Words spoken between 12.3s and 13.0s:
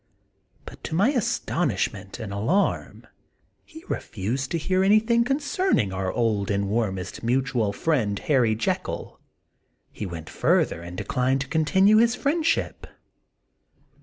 ship.